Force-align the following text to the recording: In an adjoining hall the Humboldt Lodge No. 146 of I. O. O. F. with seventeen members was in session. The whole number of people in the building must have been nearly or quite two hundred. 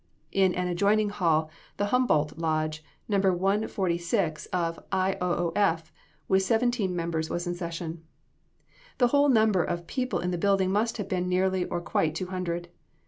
In 0.31 0.55
an 0.55 0.67
adjoining 0.67 1.09
hall 1.09 1.51
the 1.77 1.85
Humboldt 1.93 2.35
Lodge 2.35 2.83
No. 3.07 3.17
146 3.19 4.47
of 4.47 4.83
I. 4.91 5.15
O. 5.21 5.29
O. 5.31 5.51
F. 5.55 5.93
with 6.27 6.41
seventeen 6.41 6.95
members 6.95 7.29
was 7.29 7.45
in 7.45 7.53
session. 7.53 8.01
The 8.97 9.09
whole 9.09 9.29
number 9.29 9.63
of 9.63 9.85
people 9.85 10.17
in 10.17 10.31
the 10.31 10.39
building 10.39 10.71
must 10.71 10.97
have 10.97 11.07
been 11.07 11.29
nearly 11.29 11.65
or 11.65 11.81
quite 11.81 12.15
two 12.15 12.25
hundred. 12.25 12.69